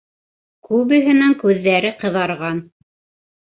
[0.69, 2.65] Күбеһенең күҙҙәре ҡыҙарған.